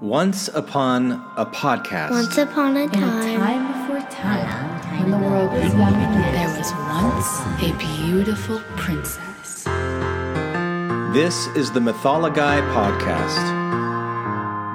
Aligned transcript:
Once 0.00 0.48
upon 0.54 1.12
a 1.36 1.44
podcast. 1.44 2.10
Once 2.10 2.38
upon 2.38 2.74
a 2.74 2.84
In 2.84 2.88
a 2.88 2.90
time, 2.90 3.38
time 3.38 3.82
before 3.82 4.10
time, 4.10 5.02
when 5.02 5.10
the 5.10 5.18
world 5.18 5.52
was 5.52 5.74
young 5.74 5.92
and 5.92 6.34
there 6.34 6.48
was 6.56 6.72
once 6.88 7.40
a 7.62 7.70
beautiful 7.76 8.60
princess. 8.76 9.64
This 11.12 11.48
is 11.48 11.70
the 11.72 11.82
Mythology 11.82 12.40
Podcast. 12.72 13.44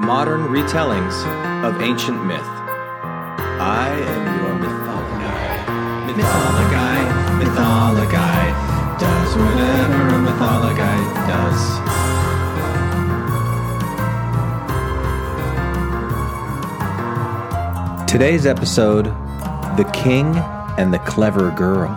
Modern 0.06 0.42
retellings 0.42 1.18
of 1.66 1.82
ancient 1.82 2.24
myth. 2.24 2.40
I 2.46 3.90
am 3.98 4.24
your 4.38 4.54
mythologuy. 4.62 6.14
Mythologuy, 6.14 7.02
mythologuy, 7.42 9.00
does 9.00 9.36
whatever 9.36 10.08
a 10.08 10.20
mythologuy 10.22 11.28
does. 11.28 11.75
Today's 18.16 18.46
episode 18.46 19.08
The 19.76 19.92
King 19.94 20.38
and 20.78 20.94
the 20.94 21.00
Clever 21.00 21.52
Girl. 21.52 21.90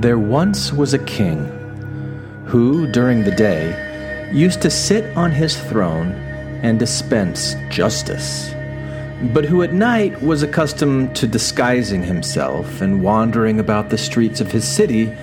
There 0.00 0.18
once 0.18 0.72
was 0.72 0.94
a 0.94 0.98
king 1.00 1.44
who, 2.46 2.90
during 2.90 3.22
the 3.22 3.32
day, 3.32 4.30
used 4.32 4.62
to 4.62 4.70
sit 4.70 5.14
on 5.14 5.30
his 5.30 5.60
throne 5.64 6.12
and 6.62 6.78
dispense 6.78 7.54
justice, 7.68 8.48
but 9.34 9.44
who 9.44 9.62
at 9.62 9.74
night 9.74 10.22
was 10.22 10.42
accustomed 10.42 11.14
to 11.16 11.26
disguising 11.26 12.02
himself 12.02 12.80
and 12.80 13.02
wandering 13.02 13.60
about 13.60 13.90
the 13.90 13.98
streets 13.98 14.40
of 14.40 14.50
his 14.50 14.66
city 14.66 15.14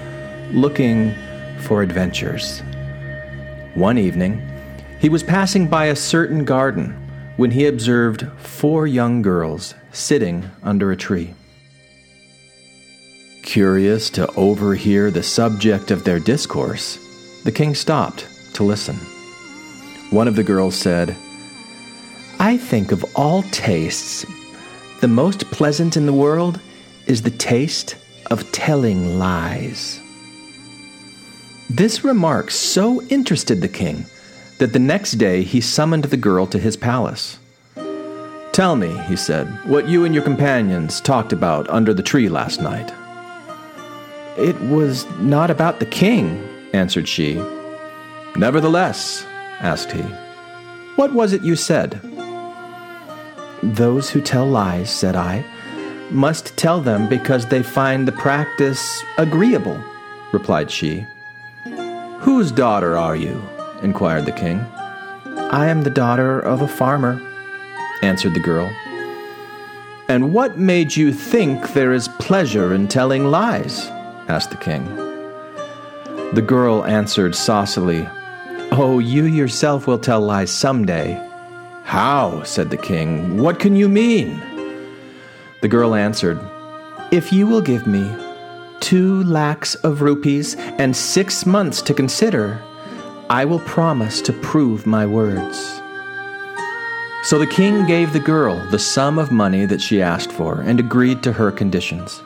looking 0.51 1.15
for 1.57 1.81
adventures. 1.81 2.61
One 3.75 3.97
evening, 3.97 4.41
he 5.01 5.09
was 5.09 5.21
passing 5.21 5.67
by 5.67 5.87
a 5.87 5.97
certain 5.97 6.45
garden 6.45 6.95
when 7.35 7.51
he 7.51 7.65
observed 7.65 8.25
four 8.37 8.87
young 8.87 9.21
girls 9.21 9.75
sitting 9.91 10.49
under 10.63 10.93
a 10.93 10.95
tree. 10.95 11.33
Curious 13.43 14.09
to 14.11 14.31
overhear 14.35 15.11
the 15.11 15.21
subject 15.21 15.91
of 15.91 16.05
their 16.05 16.19
discourse, 16.21 16.97
the 17.43 17.51
king 17.51 17.75
stopped 17.75 18.25
to 18.53 18.63
listen. 18.63 18.95
One 20.09 20.29
of 20.29 20.37
the 20.37 20.43
girls 20.43 20.75
said, 20.77 21.13
I 22.39 22.57
think 22.57 22.93
of 22.93 23.03
all 23.13 23.43
tastes, 23.51 24.25
the 25.01 25.09
most 25.09 25.51
pleasant 25.51 25.97
in 25.97 26.05
the 26.05 26.13
world 26.13 26.61
is 27.07 27.21
the 27.23 27.31
taste 27.31 27.97
of 28.31 28.49
telling 28.53 29.19
lies. 29.19 29.99
This 31.69 32.03
remark 32.03 32.51
so 32.51 33.01
interested 33.03 33.59
the 33.59 33.67
king 33.67 34.05
that 34.59 34.71
the 34.71 34.79
next 34.79 35.13
day 35.13 35.41
he 35.43 35.59
summoned 35.61 36.05
the 36.05 36.17
girl 36.17 36.45
to 36.47 36.59
his 36.59 36.77
palace. 36.77 37.39
Tell 38.51 38.75
me, 38.75 38.97
he 39.07 39.15
said, 39.15 39.47
what 39.65 39.87
you 39.89 40.05
and 40.05 40.13
your 40.13 40.23
companions 40.23 41.01
talked 41.01 41.33
about 41.33 41.69
under 41.69 41.93
the 41.93 42.03
tree 42.03 42.29
last 42.29 42.61
night. 42.61 42.93
It 44.37 44.59
was 44.61 45.05
not 45.19 45.49
about 45.49 45.79
the 45.79 45.85
king, 45.85 46.41
answered 46.71 47.07
she. 47.07 47.35
Nevertheless, 48.35 49.25
asked 49.59 49.91
he, 49.91 50.03
what 50.95 51.13
was 51.13 51.33
it 51.33 51.43
you 51.43 51.55
said? 51.55 51.99
Those 53.63 54.09
who 54.09 54.21
tell 54.21 54.45
lies, 54.45 54.89
said 54.89 55.15
I, 55.15 55.43
must 56.11 56.55
tell 56.55 56.79
them 56.79 57.09
because 57.09 57.47
they 57.47 57.63
find 57.63 58.07
the 58.07 58.11
practice 58.13 59.03
agreeable, 59.17 59.83
replied 60.31 60.69
she. 60.69 61.05
Whose 62.25 62.51
daughter 62.51 62.97
are 62.97 63.15
you? 63.15 63.39
inquired 63.83 64.25
the 64.25 64.31
king. 64.31 64.59
I 65.51 65.67
am 65.67 65.83
the 65.83 65.91
daughter 65.91 66.39
of 66.39 66.63
a 66.63 66.67
farmer, 66.67 67.21
answered 68.01 68.33
the 68.33 68.39
girl. 68.39 68.67
And 70.09 70.33
what 70.33 70.57
made 70.57 70.95
you 70.95 71.13
think 71.13 71.73
there 71.73 71.93
is 71.93 72.07
pleasure 72.07 72.73
in 72.73 72.87
telling 72.87 73.25
lies? 73.25 73.85
asked 74.27 74.49
the 74.49 74.57
king. 74.57 74.83
The 76.33 76.43
girl 76.43 76.83
answered 76.85 77.33
saucily, 77.33 78.09
Oh, 78.71 78.97
you 78.97 79.25
yourself 79.25 79.85
will 79.85 79.99
tell 79.99 80.21
lies 80.21 80.49
someday. 80.49 81.13
How? 81.83 82.41
said 82.41 82.71
the 82.71 82.75
king. 82.77 83.37
What 83.37 83.59
can 83.59 83.75
you 83.75 83.87
mean? 83.87 84.41
The 85.61 85.67
girl 85.67 85.93
answered, 85.93 86.39
If 87.11 87.31
you 87.31 87.45
will 87.45 87.61
give 87.61 87.85
me 87.85 88.24
two 88.85 89.23
lakhs 89.23 89.73
of 89.73 90.03
rupees 90.03 90.53
and 90.77 90.95
six 90.95 91.43
months 91.43 91.81
to 91.81 91.91
consider, 91.91 92.61
I 93.31 93.43
will 93.43 93.61
promise 93.61 94.21
to 94.21 94.31
prove 94.31 94.85
my 94.85 95.07
words. 95.07 95.57
So 97.23 97.39
the 97.39 97.47
king 97.47 97.87
gave 97.87 98.13
the 98.13 98.19
girl 98.19 98.63
the 98.69 98.77
sum 98.77 99.17
of 99.17 99.31
money 99.31 99.65
that 99.65 99.81
she 99.81 100.03
asked 100.03 100.31
for 100.31 100.61
and 100.61 100.79
agreed 100.79 101.23
to 101.23 101.33
her 101.33 101.51
conditions. 101.51 102.21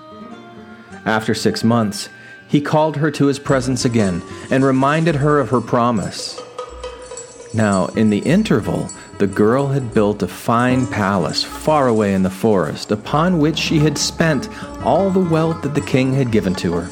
After 1.05 1.33
six 1.33 1.63
months, 1.63 2.09
he 2.49 2.59
called 2.59 2.97
her 2.97 3.09
to 3.09 3.27
his 3.27 3.39
presence 3.39 3.85
again 3.85 4.21
and 4.51 4.65
reminded 4.65 5.15
her 5.15 5.39
of 5.39 5.51
her 5.51 5.61
promise. 5.61 6.41
Now, 7.53 7.85
in 7.95 8.09
the 8.09 8.19
interval, 8.19 8.89
the 9.19 9.27
girl 9.27 9.67
had 9.67 9.93
built 9.93 10.23
a 10.23 10.27
fine 10.29 10.87
palace 10.87 11.43
far 11.43 11.89
away 11.89 12.13
in 12.13 12.23
the 12.23 12.29
forest, 12.29 12.89
upon 12.89 13.37
which 13.37 13.57
she 13.57 13.77
had 13.77 13.97
spent 13.97 14.47
all 14.81 15.09
the 15.09 15.19
wealth 15.19 15.61
that 15.61 15.75
the 15.75 15.81
king 15.81 16.13
had 16.13 16.31
given 16.31 16.55
to 16.55 16.71
her. 16.71 16.89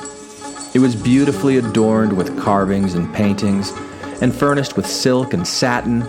It 0.73 0.79
was 0.79 0.93
beautifully 0.93 1.55
adorned 1.55 2.11
with 2.11 2.37
carvings 2.37 2.95
and 2.95 3.13
paintings, 3.15 3.71
and 4.21 4.35
furnished 4.35 4.75
with 4.75 4.85
silk 4.85 5.33
and 5.33 5.47
satin. 5.47 6.03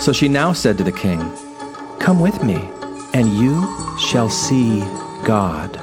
So 0.00 0.12
she 0.12 0.26
now 0.26 0.52
said 0.52 0.76
to 0.78 0.84
the 0.84 0.90
king, 0.90 1.20
Come 2.00 2.18
with 2.18 2.42
me, 2.42 2.56
and 3.14 3.28
you 3.34 3.96
shall 4.00 4.28
see 4.28 4.80
God. 5.24 5.80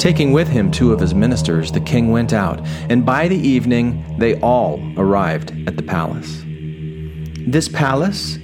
Taking 0.00 0.32
with 0.32 0.48
him 0.48 0.72
two 0.72 0.92
of 0.92 0.98
his 0.98 1.14
ministers, 1.14 1.70
the 1.70 1.80
king 1.80 2.10
went 2.10 2.32
out, 2.32 2.60
and 2.90 3.06
by 3.06 3.28
the 3.28 3.38
evening 3.38 4.04
they 4.18 4.40
all 4.40 4.80
arrived 4.96 5.52
at 5.68 5.76
the 5.76 5.82
palace. 5.84 6.45
This 7.48 7.68
palace 7.68 8.38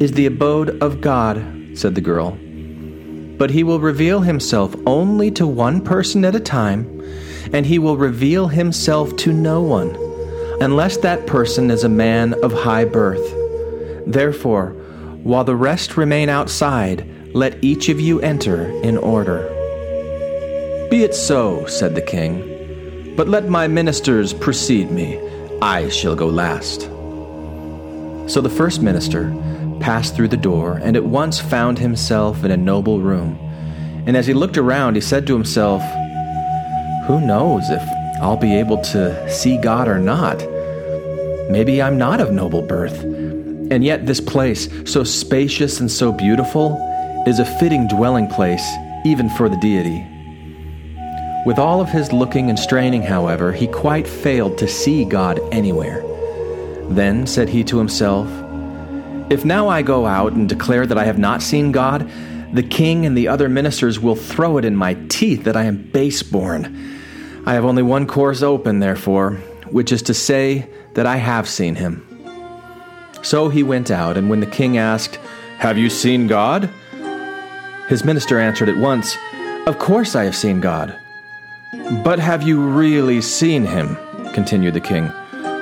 is 0.00 0.12
the 0.12 0.24
abode 0.24 0.82
of 0.82 1.02
God, 1.02 1.44
said 1.74 1.94
the 1.94 2.00
girl. 2.00 2.30
But 3.36 3.50
he 3.50 3.62
will 3.62 3.80
reveal 3.80 4.22
himself 4.22 4.74
only 4.86 5.30
to 5.32 5.46
one 5.46 5.82
person 5.82 6.24
at 6.24 6.34
a 6.34 6.40
time, 6.40 7.02
and 7.52 7.66
he 7.66 7.78
will 7.78 7.98
reveal 7.98 8.48
himself 8.48 9.14
to 9.16 9.32
no 9.34 9.60
one, 9.60 9.94
unless 10.62 10.96
that 10.98 11.26
person 11.26 11.70
is 11.70 11.84
a 11.84 11.88
man 11.90 12.32
of 12.42 12.50
high 12.54 12.86
birth. 12.86 13.22
Therefore, 14.06 14.70
while 15.22 15.44
the 15.44 15.54
rest 15.54 15.98
remain 15.98 16.30
outside, 16.30 17.06
let 17.34 17.62
each 17.62 17.90
of 17.90 18.00
you 18.00 18.20
enter 18.20 18.70
in 18.80 18.96
order. 18.96 19.42
Be 20.90 21.02
it 21.02 21.14
so, 21.14 21.66
said 21.66 21.94
the 21.94 22.00
king, 22.00 23.14
but 23.16 23.28
let 23.28 23.50
my 23.50 23.68
ministers 23.68 24.32
precede 24.32 24.90
me. 24.90 25.20
I 25.60 25.90
shall 25.90 26.14
go 26.14 26.28
last. 26.28 26.88
So 28.26 28.40
the 28.40 28.48
first 28.50 28.82
minister 28.82 29.30
passed 29.80 30.16
through 30.16 30.28
the 30.28 30.36
door 30.36 30.80
and 30.82 30.96
at 30.96 31.04
once 31.04 31.40
found 31.40 31.78
himself 31.78 32.42
in 32.44 32.50
a 32.50 32.56
noble 32.56 33.00
room. 33.00 33.38
And 34.06 34.16
as 34.16 34.26
he 34.26 34.34
looked 34.34 34.56
around, 34.56 34.94
he 34.94 35.00
said 35.00 35.26
to 35.26 35.34
himself, 35.34 35.82
Who 37.06 37.20
knows 37.20 37.68
if 37.68 37.82
I'll 38.20 38.36
be 38.36 38.58
able 38.58 38.78
to 38.82 39.30
see 39.30 39.58
God 39.58 39.88
or 39.88 39.98
not? 39.98 40.38
Maybe 41.50 41.82
I'm 41.82 41.98
not 41.98 42.20
of 42.20 42.32
noble 42.32 42.62
birth. 42.62 42.98
And 43.02 43.84
yet, 43.84 44.06
this 44.06 44.20
place, 44.20 44.68
so 44.90 45.04
spacious 45.04 45.80
and 45.80 45.90
so 45.90 46.12
beautiful, 46.12 46.76
is 47.26 47.38
a 47.38 47.58
fitting 47.58 47.88
dwelling 47.88 48.28
place 48.28 48.64
even 49.04 49.28
for 49.30 49.48
the 49.48 49.56
deity. 49.56 50.06
With 51.46 51.58
all 51.58 51.82
of 51.82 51.90
his 51.90 52.12
looking 52.12 52.48
and 52.48 52.58
straining, 52.58 53.02
however, 53.02 53.52
he 53.52 53.66
quite 53.66 54.08
failed 54.08 54.56
to 54.58 54.68
see 54.68 55.04
God 55.04 55.40
anywhere. 55.52 56.02
Then 56.88 57.26
said 57.26 57.48
he 57.48 57.64
to 57.64 57.78
himself, 57.78 58.28
If 59.30 59.44
now 59.44 59.68
I 59.68 59.82
go 59.82 60.06
out 60.06 60.32
and 60.32 60.48
declare 60.48 60.86
that 60.86 60.98
I 60.98 61.04
have 61.04 61.18
not 61.18 61.42
seen 61.42 61.72
God, 61.72 62.10
the 62.52 62.62
king 62.62 63.04
and 63.04 63.16
the 63.16 63.28
other 63.28 63.48
ministers 63.48 63.98
will 63.98 64.14
throw 64.14 64.58
it 64.58 64.64
in 64.64 64.76
my 64.76 64.94
teeth 65.08 65.44
that 65.44 65.56
I 65.56 65.64
am 65.64 65.82
base 65.90 66.22
born. 66.22 66.64
I 67.46 67.54
have 67.54 67.64
only 67.64 67.82
one 67.82 68.06
course 68.06 68.42
open, 68.42 68.78
therefore, 68.78 69.32
which 69.70 69.90
is 69.90 70.02
to 70.02 70.14
say 70.14 70.68
that 70.94 71.04
I 71.04 71.16
have 71.16 71.48
seen 71.48 71.74
him. 71.74 72.06
So 73.22 73.48
he 73.48 73.62
went 73.62 73.90
out, 73.90 74.16
and 74.16 74.30
when 74.30 74.40
the 74.40 74.46
king 74.46 74.78
asked, 74.78 75.16
Have 75.58 75.78
you 75.78 75.90
seen 75.90 76.26
God? 76.26 76.70
His 77.88 78.04
minister 78.04 78.38
answered 78.38 78.68
at 78.68 78.76
once, 78.76 79.16
Of 79.66 79.78
course 79.78 80.14
I 80.14 80.24
have 80.24 80.36
seen 80.36 80.60
God. 80.60 80.96
But 82.04 82.18
have 82.18 82.42
you 82.42 82.60
really 82.60 83.20
seen 83.20 83.64
him? 83.64 83.96
continued 84.32 84.74
the 84.74 84.80
king. 84.80 85.10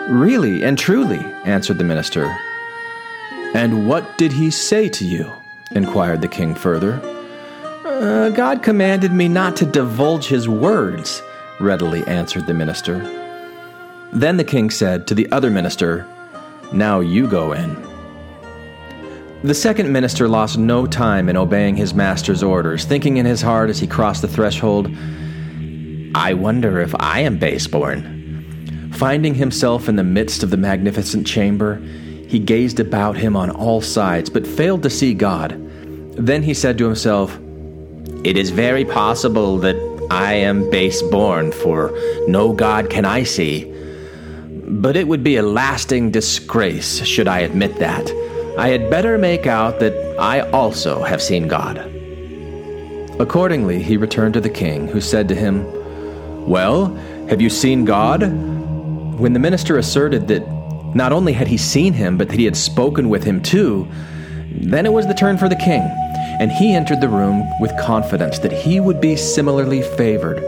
Really 0.08 0.62
and 0.64 0.78
truly, 0.78 1.20
answered 1.44 1.78
the 1.78 1.84
minister. 1.84 2.36
And 3.54 3.86
what 3.88 4.18
did 4.18 4.32
he 4.32 4.50
say 4.50 4.88
to 4.90 5.04
you? 5.04 5.30
inquired 5.70 6.20
the 6.20 6.28
king 6.28 6.54
further. 6.54 7.00
Uh, 7.84 8.30
God 8.30 8.62
commanded 8.62 9.12
me 9.12 9.28
not 9.28 9.56
to 9.56 9.66
divulge 9.66 10.26
his 10.26 10.48
words, 10.48 11.22
readily 11.60 12.04
answered 12.06 12.46
the 12.46 12.54
minister. 12.54 12.98
Then 14.12 14.36
the 14.36 14.44
king 14.44 14.70
said 14.70 15.06
to 15.06 15.14
the 15.14 15.30
other 15.32 15.50
minister, 15.50 16.06
Now 16.72 17.00
you 17.00 17.26
go 17.26 17.52
in. 17.52 17.76
The 19.42 19.54
second 19.54 19.90
minister 19.90 20.28
lost 20.28 20.58
no 20.58 20.86
time 20.86 21.28
in 21.28 21.36
obeying 21.36 21.76
his 21.76 21.94
master's 21.94 22.42
orders, 22.42 22.84
thinking 22.84 23.16
in 23.16 23.26
his 23.26 23.40
heart 23.40 23.70
as 23.70 23.78
he 23.78 23.86
crossed 23.86 24.22
the 24.22 24.28
threshold, 24.28 24.88
I 26.14 26.34
wonder 26.34 26.80
if 26.80 26.94
I 27.00 27.20
am 27.20 27.38
baseborn. 27.38 28.11
Finding 28.92 29.34
himself 29.34 29.88
in 29.88 29.96
the 29.96 30.04
midst 30.04 30.42
of 30.42 30.50
the 30.50 30.56
magnificent 30.56 31.26
chamber, 31.26 31.76
he 32.28 32.38
gazed 32.38 32.80
about 32.80 33.16
him 33.16 33.36
on 33.36 33.50
all 33.50 33.80
sides, 33.80 34.30
but 34.30 34.46
failed 34.46 34.82
to 34.84 34.90
see 34.90 35.14
God. 35.14 35.58
Then 36.16 36.42
he 36.42 36.54
said 36.54 36.78
to 36.78 36.84
himself, 36.84 37.38
It 38.24 38.36
is 38.36 38.50
very 38.50 38.84
possible 38.84 39.58
that 39.58 39.76
I 40.10 40.34
am 40.34 40.68
base 40.70 41.02
born, 41.02 41.52
for 41.52 41.92
no 42.26 42.52
God 42.52 42.90
can 42.90 43.04
I 43.04 43.22
see. 43.22 43.64
But 44.66 44.96
it 44.96 45.08
would 45.08 45.24
be 45.24 45.36
a 45.36 45.42
lasting 45.42 46.10
disgrace 46.10 47.04
should 47.04 47.28
I 47.28 47.40
admit 47.40 47.76
that. 47.76 48.10
I 48.58 48.68
had 48.68 48.90
better 48.90 49.16
make 49.16 49.46
out 49.46 49.80
that 49.80 49.94
I 50.18 50.40
also 50.50 51.02
have 51.02 51.22
seen 51.22 51.48
God. 51.48 51.78
Accordingly, 53.18 53.82
he 53.82 53.96
returned 53.96 54.34
to 54.34 54.40
the 54.40 54.50
king, 54.50 54.88
who 54.88 55.00
said 55.00 55.28
to 55.28 55.34
him, 55.34 55.66
Well, 56.46 56.94
have 57.28 57.40
you 57.40 57.48
seen 57.50 57.84
God? 57.84 58.22
When 59.22 59.34
the 59.34 59.38
minister 59.38 59.78
asserted 59.78 60.26
that 60.26 60.42
not 60.96 61.12
only 61.12 61.32
had 61.32 61.46
he 61.46 61.56
seen 61.56 61.92
him, 61.92 62.18
but 62.18 62.28
that 62.28 62.36
he 62.40 62.44
had 62.44 62.56
spoken 62.56 63.08
with 63.08 63.22
him 63.22 63.40
too, 63.40 63.86
then 64.50 64.84
it 64.84 64.92
was 64.92 65.06
the 65.06 65.14
turn 65.14 65.38
for 65.38 65.48
the 65.48 65.54
king, 65.54 65.82
and 66.40 66.50
he 66.50 66.74
entered 66.74 67.00
the 67.00 67.08
room 67.08 67.48
with 67.60 67.70
confidence 67.78 68.40
that 68.40 68.50
he 68.50 68.80
would 68.80 69.00
be 69.00 69.14
similarly 69.14 69.80
favored. 69.80 70.40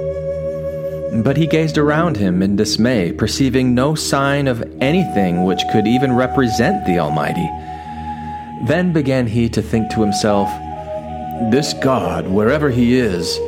But 1.22 1.36
he 1.36 1.46
gazed 1.46 1.78
around 1.78 2.16
him 2.16 2.42
in 2.42 2.56
dismay, 2.56 3.12
perceiving 3.12 3.76
no 3.76 3.94
sign 3.94 4.48
of 4.48 4.68
anything 4.80 5.44
which 5.44 5.62
could 5.70 5.86
even 5.86 6.12
represent 6.12 6.84
the 6.84 6.98
Almighty. 6.98 7.48
Then 8.66 8.92
began 8.92 9.28
he 9.28 9.48
to 9.50 9.62
think 9.62 9.88
to 9.90 10.00
himself, 10.00 10.48
This 11.52 11.74
God, 11.74 12.26
wherever 12.26 12.70
he 12.70 12.96
is, 12.96 13.38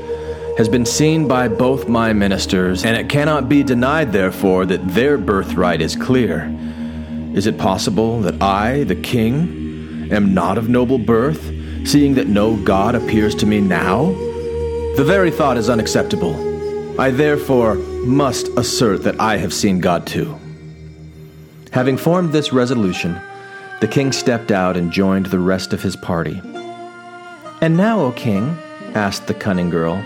has 0.56 0.68
been 0.68 0.86
seen 0.86 1.28
by 1.28 1.48
both 1.48 1.86
my 1.88 2.12
ministers, 2.14 2.84
and 2.84 2.96
it 2.96 3.10
cannot 3.10 3.48
be 3.48 3.62
denied, 3.62 4.12
therefore, 4.12 4.64
that 4.64 4.88
their 4.88 5.18
birthright 5.18 5.82
is 5.82 5.94
clear. 5.94 6.50
Is 7.34 7.46
it 7.46 7.58
possible 7.58 8.20
that 8.22 8.42
I, 8.42 8.84
the 8.84 8.96
king, 8.96 10.10
am 10.10 10.32
not 10.32 10.56
of 10.56 10.70
noble 10.70 10.98
birth, 10.98 11.52
seeing 11.84 12.14
that 12.14 12.28
no 12.28 12.56
God 12.56 12.94
appears 12.94 13.34
to 13.36 13.46
me 13.46 13.60
now? 13.60 14.06
The 14.96 15.04
very 15.06 15.30
thought 15.30 15.58
is 15.58 15.68
unacceptable. 15.68 16.34
I 16.98 17.10
therefore 17.10 17.74
must 17.74 18.48
assert 18.56 19.02
that 19.02 19.20
I 19.20 19.36
have 19.36 19.52
seen 19.52 19.80
God 19.80 20.06
too. 20.06 20.38
Having 21.72 21.98
formed 21.98 22.32
this 22.32 22.54
resolution, 22.54 23.20
the 23.82 23.88
king 23.88 24.10
stepped 24.10 24.50
out 24.50 24.78
and 24.78 24.90
joined 24.90 25.26
the 25.26 25.38
rest 25.38 25.74
of 25.74 25.82
his 25.82 25.96
party. 25.96 26.40
And 27.60 27.76
now, 27.76 28.00
O 28.00 28.12
king, 28.12 28.56
asked 28.94 29.26
the 29.26 29.34
cunning 29.34 29.68
girl, 29.68 30.02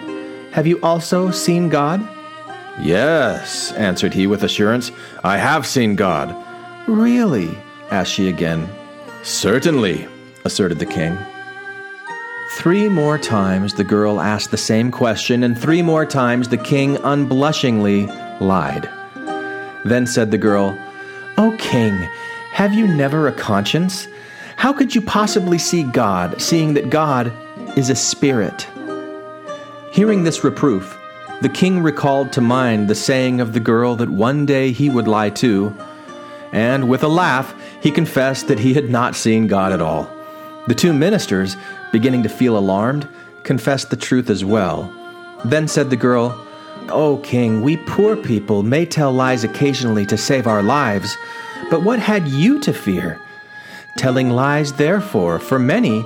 have 0.52 0.66
you 0.66 0.80
also 0.82 1.30
seen 1.30 1.68
God? 1.68 2.06
Yes, 2.80 3.72
answered 3.72 4.14
he 4.14 4.26
with 4.26 4.42
assurance, 4.42 4.90
I 5.22 5.36
have 5.36 5.66
seen 5.66 5.96
God. 5.96 6.34
Really? 6.88 7.56
asked 7.90 8.12
she 8.12 8.28
again. 8.28 8.68
Certainly, 9.22 10.08
asserted 10.44 10.78
the 10.78 10.86
king. 10.86 11.16
Three 12.54 12.88
more 12.88 13.18
times 13.18 13.74
the 13.74 13.84
girl 13.84 14.20
asked 14.20 14.50
the 14.50 14.56
same 14.56 14.90
question, 14.90 15.44
and 15.44 15.58
three 15.58 15.82
more 15.82 16.04
times 16.04 16.48
the 16.48 16.56
king 16.56 16.96
unblushingly 16.98 18.06
lied. 18.40 18.88
Then 19.84 20.06
said 20.06 20.30
the 20.30 20.38
girl, 20.38 20.76
O 21.38 21.56
king, 21.58 21.92
have 22.52 22.74
you 22.74 22.86
never 22.86 23.28
a 23.28 23.32
conscience? 23.32 24.08
How 24.56 24.72
could 24.72 24.94
you 24.94 25.00
possibly 25.00 25.58
see 25.58 25.84
God, 25.84 26.40
seeing 26.40 26.74
that 26.74 26.90
God 26.90 27.32
is 27.78 27.88
a 27.88 27.94
spirit? 27.94 28.66
Hearing 29.92 30.22
this 30.22 30.44
reproof, 30.44 30.96
the 31.42 31.48
king 31.48 31.82
recalled 31.82 32.32
to 32.32 32.40
mind 32.40 32.86
the 32.86 32.94
saying 32.94 33.40
of 33.40 33.52
the 33.52 33.58
girl 33.60 33.96
that 33.96 34.08
one 34.08 34.46
day 34.46 34.70
he 34.70 34.88
would 34.88 35.08
lie 35.08 35.30
too, 35.30 35.76
and 36.52 36.88
with 36.88 37.02
a 37.02 37.08
laugh, 37.08 37.52
he 37.82 37.90
confessed 37.90 38.46
that 38.46 38.60
he 38.60 38.72
had 38.74 38.88
not 38.88 39.16
seen 39.16 39.48
God 39.48 39.72
at 39.72 39.80
all. 39.82 40.08
The 40.68 40.76
two 40.76 40.92
ministers, 40.92 41.56
beginning 41.90 42.22
to 42.22 42.28
feel 42.28 42.56
alarmed, 42.56 43.08
confessed 43.42 43.90
the 43.90 43.96
truth 43.96 44.30
as 44.30 44.44
well. 44.44 44.94
Then 45.44 45.66
said 45.66 45.90
the 45.90 45.96
girl, 45.96 46.40
O 46.90 47.16
king, 47.18 47.60
we 47.60 47.76
poor 47.76 48.16
people 48.16 48.62
may 48.62 48.86
tell 48.86 49.12
lies 49.12 49.42
occasionally 49.42 50.06
to 50.06 50.16
save 50.16 50.46
our 50.46 50.62
lives, 50.62 51.16
but 51.68 51.82
what 51.82 51.98
had 51.98 52.28
you 52.28 52.60
to 52.60 52.72
fear? 52.72 53.20
Telling 53.96 54.30
lies, 54.30 54.72
therefore, 54.74 55.40
for 55.40 55.58
many, 55.58 56.02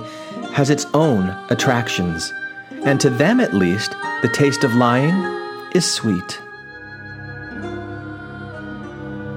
has 0.53 0.71
its 0.71 0.87
own 0.95 1.29
attractions, 1.49 2.33
and 2.85 3.01
to 3.01 3.09
them 3.09 3.39
at 3.39 3.53
least, 3.53 3.95
the 4.21 4.29
taste 4.29 4.63
of 4.63 4.75
lying 4.75 5.13
is 5.73 5.91
sweet. 5.91 6.39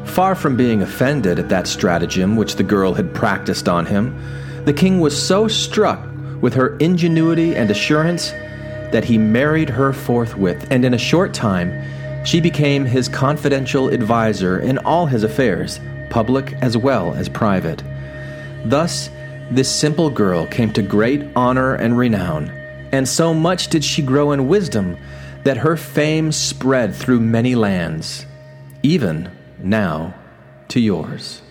Far 0.04 0.34
from 0.34 0.56
being 0.56 0.82
offended 0.82 1.38
at 1.38 1.48
that 1.48 1.66
stratagem 1.66 2.36
which 2.36 2.56
the 2.56 2.62
girl 2.62 2.94
had 2.94 3.14
practiced 3.14 3.68
on 3.68 3.86
him, 3.86 4.14
the 4.64 4.72
king 4.72 5.00
was 5.00 5.20
so 5.20 5.48
struck 5.48 6.06
with 6.40 6.54
her 6.54 6.76
ingenuity 6.78 7.56
and 7.56 7.70
assurance 7.70 8.30
that 8.92 9.04
he 9.04 9.16
married 9.16 9.70
her 9.70 9.92
forthwith, 9.92 10.66
and 10.70 10.84
in 10.84 10.94
a 10.94 10.98
short 10.98 11.32
time 11.32 11.72
she 12.24 12.40
became 12.40 12.84
his 12.84 13.08
confidential 13.08 13.90
adviser 13.92 14.58
in 14.58 14.78
all 14.78 15.06
his 15.06 15.22
affairs, 15.24 15.80
public 16.10 16.52
as 16.54 16.76
well 16.76 17.14
as 17.14 17.28
private. 17.28 17.82
Thus, 18.64 19.08
this 19.50 19.70
simple 19.70 20.10
girl 20.10 20.46
came 20.46 20.72
to 20.72 20.82
great 20.82 21.26
honor 21.36 21.74
and 21.74 21.96
renown, 21.96 22.50
and 22.92 23.08
so 23.08 23.34
much 23.34 23.68
did 23.68 23.84
she 23.84 24.02
grow 24.02 24.32
in 24.32 24.48
wisdom 24.48 24.96
that 25.44 25.56
her 25.56 25.76
fame 25.76 26.32
spread 26.32 26.94
through 26.94 27.20
many 27.20 27.54
lands, 27.54 28.26
even 28.82 29.30
now 29.58 30.14
to 30.68 30.80
yours. 30.80 31.42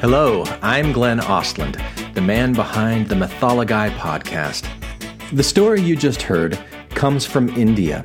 Hello, 0.00 0.44
I'm 0.62 0.92
Glenn 0.92 1.20
Ostland, 1.20 1.82
the 2.14 2.20
man 2.20 2.52
behind 2.52 3.08
the 3.08 3.16
Mythology 3.16 3.94
podcast. 3.96 4.68
The 5.32 5.42
story 5.42 5.80
you 5.80 5.96
just 5.96 6.22
heard 6.22 6.58
comes 6.90 7.24
from 7.24 7.48
India. 7.50 8.02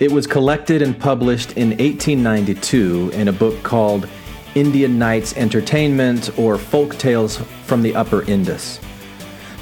It 0.00 0.12
was 0.12 0.26
collected 0.26 0.82
and 0.82 0.98
published 0.98 1.52
in 1.52 1.70
1892 1.70 3.12
in 3.14 3.28
a 3.28 3.32
book 3.32 3.62
called 3.62 4.08
Indian 4.54 4.98
Nights 4.98 5.36
Entertainment 5.36 6.38
or 6.38 6.58
Folk 6.58 6.96
Tales 6.96 7.38
from 7.64 7.82
the 7.82 7.94
Upper 7.96 8.22
Indus. 8.30 8.80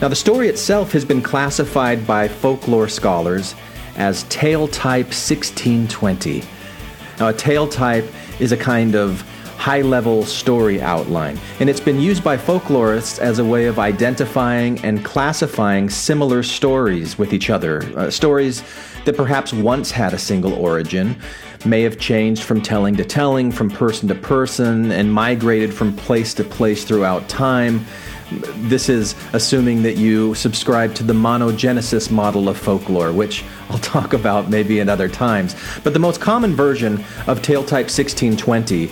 Now, 0.02 0.08
the 0.08 0.16
story 0.16 0.48
itself 0.48 0.90
has 0.94 1.04
been 1.04 1.22
classified 1.22 2.04
by 2.08 2.26
folklore 2.26 2.88
scholars 2.88 3.54
as 3.94 4.24
tale 4.24 4.66
type 4.66 5.06
1620. 5.06 6.42
Now, 7.20 7.28
a 7.28 7.32
tale 7.32 7.68
type 7.68 8.04
is 8.40 8.50
a 8.50 8.56
kind 8.56 8.96
of 8.96 9.20
high 9.58 9.82
level 9.82 10.24
story 10.24 10.82
outline, 10.82 11.38
and 11.60 11.70
it's 11.70 11.78
been 11.78 12.00
used 12.00 12.24
by 12.24 12.36
folklorists 12.36 13.20
as 13.20 13.38
a 13.38 13.44
way 13.44 13.66
of 13.66 13.78
identifying 13.78 14.84
and 14.84 15.04
classifying 15.04 15.88
similar 15.88 16.42
stories 16.42 17.16
with 17.16 17.32
each 17.32 17.48
other. 17.48 17.84
Uh, 17.96 18.10
stories 18.10 18.64
that 19.04 19.16
perhaps 19.16 19.52
once 19.52 19.92
had 19.92 20.14
a 20.14 20.18
single 20.18 20.54
origin 20.54 21.16
may 21.64 21.82
have 21.82 21.96
changed 21.96 22.42
from 22.42 22.60
telling 22.60 22.96
to 22.96 23.04
telling, 23.04 23.52
from 23.52 23.70
person 23.70 24.08
to 24.08 24.16
person, 24.16 24.90
and 24.90 25.12
migrated 25.12 25.72
from 25.72 25.94
place 25.94 26.34
to 26.34 26.42
place 26.42 26.82
throughout 26.82 27.28
time. 27.28 27.86
This 28.68 28.88
is 28.88 29.14
assuming 29.32 29.82
that 29.82 29.96
you 29.96 30.34
subscribe 30.34 30.94
to 30.96 31.02
the 31.02 31.12
monogenesis 31.12 32.10
model 32.10 32.48
of 32.48 32.56
folklore, 32.56 33.12
which 33.12 33.44
I'll 33.68 33.78
talk 33.94 34.12
about 34.12 34.50
maybe 34.50 34.80
in 34.80 34.88
other 34.88 35.08
times. 35.08 35.56
But 35.84 35.92
the 35.92 35.98
most 35.98 36.20
common 36.20 36.54
version 36.54 37.04
of 37.26 37.42
Tale 37.42 37.64
Type 37.64 37.86
1620 37.86 38.90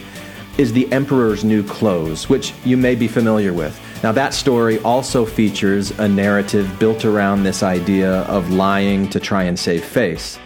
is 0.59 0.73
The 0.73 0.91
Emperor's 0.93 1.45
New 1.45 1.63
Clothes, 1.63 2.29
which 2.29 2.53
you 2.65 2.77
may 2.77 2.95
be 2.95 3.09
familiar 3.09 3.53
with. 3.53 3.81
Now, 4.03 4.13
that 4.13 4.35
story 4.35 4.79
also 4.81 5.25
features 5.25 5.91
a 5.99 6.09
narrative 6.09 6.79
built 6.79 7.05
around 7.05 7.43
this 7.43 7.63
idea 7.63 8.23
of 8.23 8.51
lying 8.51 9.09
to 9.11 9.21
try 9.21 9.45
and 9.45 9.59
save 9.59 9.85
face. 9.85 10.39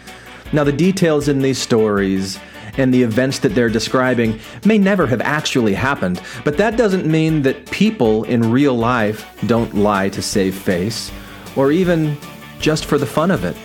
Now, 0.53 0.65
the 0.65 0.73
details 0.73 1.29
in 1.29 1.41
these 1.41 1.59
stories 1.59 2.39
and 2.77 2.93
the 2.93 3.03
events 3.03 3.39
that 3.41 3.55
they're 3.55 3.69
describing 3.69 4.39
may 4.65 4.79
never 4.79 5.07
have 5.07 5.21
actually 5.21 5.75
happened, 5.75 6.21
but 6.45 6.57
that 6.57 6.77
doesn't 6.77 7.07
mean 7.07 7.43
that 7.43 7.71
people 7.71 8.25
in 8.25 8.51
real 8.51 8.77
life 8.77 9.27
don't 9.47 9.75
lie 9.75 10.09
to 10.09 10.23
save 10.23 10.55
face, 10.55 11.11
or 11.57 11.73
even 11.73 12.17
just 12.59 12.85
for 12.87 12.99
the 12.99 13.07
fun 13.07 13.31
of 13.31 13.45
it. 13.45 13.57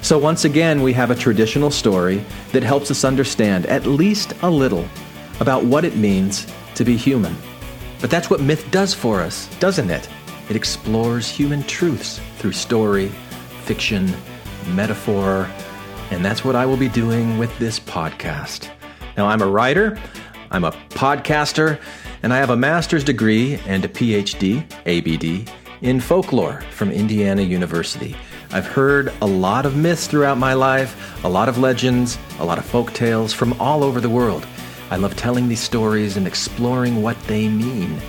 So, 0.00 0.18
once 0.18 0.44
again, 0.44 0.82
we 0.82 0.92
have 0.92 1.10
a 1.10 1.14
traditional 1.14 1.70
story 1.70 2.24
that 2.52 2.62
helps 2.62 2.90
us 2.90 3.04
understand 3.04 3.66
at 3.66 3.86
least 3.86 4.34
a 4.42 4.50
little 4.50 4.86
about 5.40 5.64
what 5.64 5.84
it 5.84 5.96
means 5.96 6.46
to 6.74 6.84
be 6.84 6.96
human. 6.96 7.34
But 8.00 8.10
that's 8.10 8.28
what 8.28 8.40
myth 8.40 8.70
does 8.70 8.92
for 8.92 9.20
us, 9.20 9.48
doesn't 9.60 9.90
it? 9.90 10.08
It 10.50 10.56
explores 10.56 11.28
human 11.28 11.62
truths 11.62 12.20
through 12.36 12.52
story, 12.52 13.08
fiction, 13.64 14.12
metaphor, 14.74 15.48
And 16.10 16.24
that's 16.24 16.44
what 16.44 16.56
I 16.56 16.66
will 16.66 16.76
be 16.76 16.88
doing 16.88 17.38
with 17.38 17.56
this 17.58 17.80
podcast. 17.80 18.70
Now, 19.16 19.26
I'm 19.26 19.42
a 19.42 19.46
writer, 19.46 19.98
I'm 20.50 20.64
a 20.64 20.72
podcaster, 20.90 21.80
and 22.22 22.32
I 22.32 22.38
have 22.38 22.50
a 22.50 22.56
master's 22.56 23.04
degree 23.04 23.58
and 23.66 23.84
a 23.84 23.88
PhD, 23.88 24.64
ABD, 24.86 25.50
in 25.82 26.00
folklore 26.00 26.62
from 26.70 26.90
Indiana 26.90 27.42
University. 27.42 28.16
I've 28.50 28.66
heard 28.66 29.12
a 29.20 29.26
lot 29.26 29.66
of 29.66 29.76
myths 29.76 30.06
throughout 30.06 30.38
my 30.38 30.54
life, 30.54 31.22
a 31.24 31.28
lot 31.28 31.48
of 31.48 31.58
legends, 31.58 32.18
a 32.38 32.44
lot 32.44 32.58
of 32.58 32.64
folk 32.64 32.92
tales 32.92 33.32
from 33.32 33.52
all 33.60 33.82
over 33.82 34.00
the 34.00 34.08
world. 34.08 34.46
I 34.90 34.96
love 34.96 35.16
telling 35.16 35.48
these 35.48 35.60
stories 35.60 36.16
and 36.16 36.26
exploring 36.26 37.02
what 37.02 37.20
they 37.24 37.48
mean. 37.48 38.00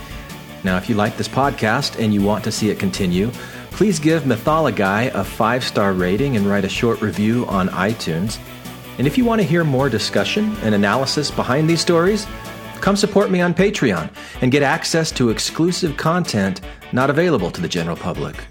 Now, 0.62 0.76
if 0.76 0.88
you 0.88 0.94
like 0.94 1.16
this 1.16 1.28
podcast 1.28 2.02
and 2.02 2.14
you 2.14 2.22
want 2.22 2.44
to 2.44 2.52
see 2.52 2.70
it 2.70 2.78
continue, 2.78 3.30
please 3.76 3.98
give 3.98 4.22
Mythologuy 4.22 5.12
a 5.12 5.22
five 5.22 5.62
star 5.62 5.92
rating 5.92 6.34
and 6.34 6.46
write 6.46 6.64
a 6.64 6.68
short 6.68 7.02
review 7.02 7.44
on 7.44 7.68
iTunes. 7.68 8.38
And 8.96 9.06
if 9.06 9.18
you 9.18 9.24
want 9.26 9.42
to 9.42 9.46
hear 9.46 9.64
more 9.64 9.90
discussion 9.90 10.56
and 10.62 10.74
analysis 10.74 11.30
behind 11.30 11.68
these 11.68 11.82
stories, 11.82 12.26
come 12.80 12.96
support 12.96 13.30
me 13.30 13.42
on 13.42 13.52
Patreon 13.52 14.10
and 14.40 14.50
get 14.50 14.62
access 14.62 15.12
to 15.12 15.28
exclusive 15.28 15.98
content 15.98 16.62
not 16.92 17.10
available 17.10 17.50
to 17.50 17.60
the 17.60 17.68
general 17.68 17.98
public. 17.98 18.46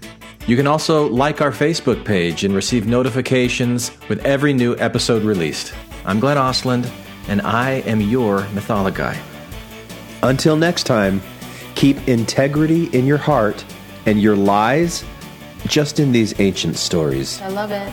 You 0.46 0.56
can 0.56 0.68
also 0.68 1.08
like 1.08 1.40
our 1.40 1.50
Facebook 1.50 2.04
page 2.04 2.44
and 2.44 2.54
receive 2.54 2.86
notifications 2.86 3.90
with 4.08 4.24
every 4.24 4.52
new 4.52 4.76
episode 4.76 5.24
released. 5.24 5.74
I'm 6.04 6.20
Glenn 6.20 6.36
Osland, 6.36 6.88
and 7.26 7.42
I 7.42 7.80
am 7.80 8.00
your 8.00 8.42
Mythologuy. 8.54 9.18
Until 10.22 10.54
next 10.56 10.84
time, 10.84 11.20
keep 11.74 12.06
integrity 12.06 12.84
in 12.96 13.06
your 13.06 13.18
heart 13.18 13.64
and 14.06 14.22
your 14.22 14.36
lies 14.36 15.04
just 15.66 15.98
in 15.98 16.12
these 16.12 16.38
ancient 16.40 16.76
stories. 16.76 17.40
I 17.40 17.48
love 17.48 17.70
it. 17.70 17.92